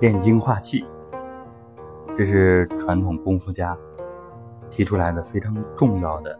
[0.00, 0.84] 炼精化气，
[2.14, 3.76] 这是传统功夫家
[4.68, 6.38] 提出来的非常重要的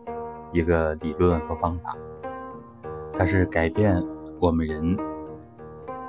[0.53, 1.97] 一个理论和方法。
[3.13, 4.05] 它是改变
[4.41, 4.99] 我们人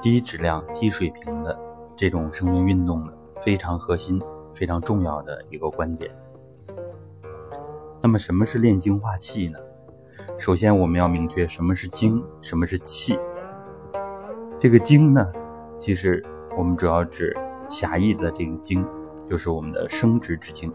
[0.01, 1.57] 低质量、低水平的
[1.95, 4.21] 这种生命运动的非常核心、
[4.53, 6.11] 非常重要的一个观点。
[8.01, 9.59] 那么，什么是炼精化气呢？
[10.37, 13.17] 首先，我们要明确什么是精，什么是气。
[14.59, 15.25] 这个精呢，
[15.77, 16.23] 其实
[16.57, 17.35] 我们主要指。
[17.67, 18.85] 狭义的这个精，
[19.27, 20.71] 就是我们的生殖之精。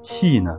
[0.00, 0.58] 气呢，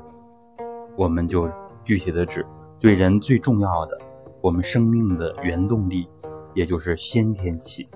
[0.95, 1.49] 我们就
[1.83, 2.45] 具体的指
[2.80, 3.97] 对人最重要的，
[4.41, 6.07] 我们生命的原动力，
[6.53, 7.89] 也就是先天气。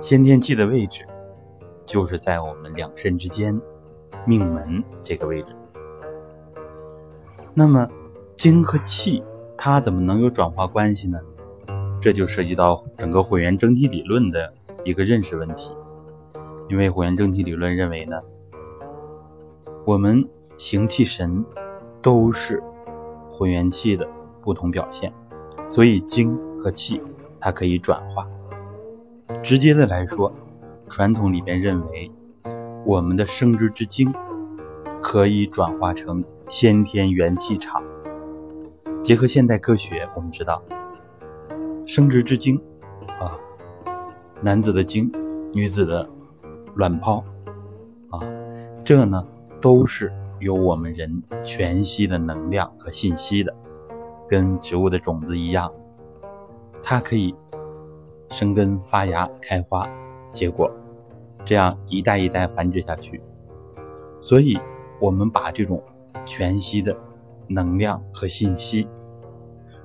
[0.00, 1.04] 先天气的位置，
[1.82, 3.60] 就是在我们两肾之间，
[4.24, 5.52] 命门这个位置。
[7.54, 7.88] 那么，
[8.36, 9.20] 精和气，
[9.58, 11.18] 它怎么能有转化关系呢？
[12.04, 14.52] 这就涉及到整个混元整体理论的。
[14.84, 15.74] 一个认识问题，
[16.68, 18.20] 因为混元整体理论认为呢，
[19.86, 21.42] 我们形气神
[22.02, 22.62] 都是
[23.32, 24.06] 混元气的
[24.42, 25.10] 不同表现，
[25.66, 27.00] 所以精和气
[27.40, 28.28] 它可以转化。
[29.42, 30.30] 直接的来说，
[30.86, 32.10] 传统里边认为
[32.84, 34.12] 我们的生殖之精
[35.00, 37.82] 可以转化成先天元气场。
[39.00, 40.62] 结合现代科学，我们知道
[41.86, 42.60] 生殖之精
[43.20, 43.38] 啊。
[44.40, 45.10] 男子的精，
[45.52, 46.08] 女子的
[46.74, 47.24] 卵泡，
[48.10, 48.20] 啊，
[48.84, 49.26] 这呢
[49.60, 53.54] 都是有我们人全息的能量和信息的，
[54.28, 55.72] 跟植物的种子一样，
[56.82, 57.34] 它可以
[58.28, 59.88] 生根发芽、开花、
[60.32, 60.70] 结果，
[61.44, 63.22] 这样一代一代繁殖下去。
[64.20, 64.58] 所以，
[65.00, 65.82] 我们把这种
[66.24, 66.94] 全息的
[67.46, 68.88] 能量和信息，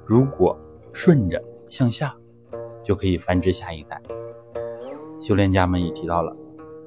[0.06, 0.58] 如果
[0.92, 2.16] 顺着向下，
[2.82, 4.02] 就可以繁殖下一代。
[5.20, 6.36] 修炼家们也提到了，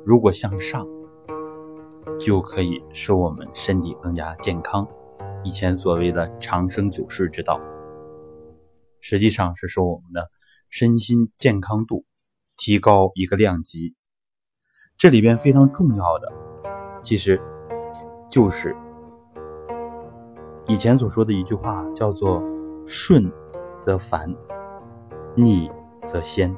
[0.05, 0.87] 如果向上，
[2.19, 4.87] 就可以使我们身体更加健康。
[5.45, 7.61] 以前所谓的长生久世之道，
[9.01, 10.31] 实际上是说我们的
[10.69, 12.05] 身心健康度
[12.57, 13.95] 提高一个量级。
[14.97, 16.33] 这里边非常重要的，
[17.03, 17.41] 其实
[18.29, 18.77] 就是
[20.69, 22.41] 以前所说的一句话，叫做
[22.87, 23.31] “顺
[23.81, 24.33] 则繁，
[25.35, 25.71] 逆
[26.05, 26.55] 则仙”。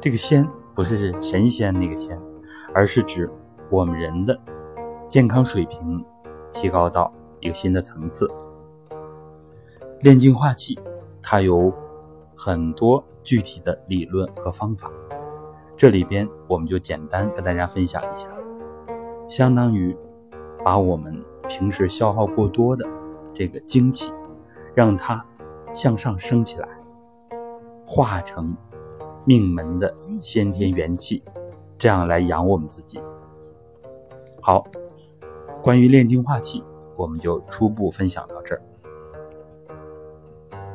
[0.00, 2.20] 这个仙不是神仙那个仙，
[2.74, 3.30] 而是指
[3.70, 4.38] 我们人的
[5.08, 6.04] 健康水平
[6.52, 8.30] 提高到一个新的层次。
[10.00, 10.78] 炼精化气，
[11.22, 11.72] 它有
[12.36, 14.92] 很多具体的理论和方法，
[15.76, 18.28] 这里边我们就简单跟大家分享一下，
[19.28, 19.96] 相当于
[20.62, 21.18] 把我们
[21.48, 22.86] 平时消耗过多的
[23.32, 24.12] 这个精气，
[24.74, 25.24] 让它
[25.74, 26.68] 向上升起来，
[27.86, 28.54] 化成。
[29.28, 31.20] 命门的先天元气，
[31.76, 33.00] 这样来养我们自己。
[34.40, 34.64] 好，
[35.60, 36.62] 关于炼精化气，
[36.94, 38.62] 我们就初步分享到这儿。